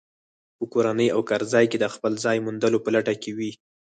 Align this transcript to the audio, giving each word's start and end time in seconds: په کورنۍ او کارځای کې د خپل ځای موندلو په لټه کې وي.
په 0.57 0.63
کورنۍ 0.73 1.07
او 1.15 1.21
کارځای 1.29 1.65
کې 1.71 1.77
د 1.79 1.85
خپل 1.93 2.13
ځای 2.25 2.37
موندلو 2.45 2.79
په 2.85 2.89
لټه 2.95 3.13
کې 3.21 3.31
وي. 3.37 3.51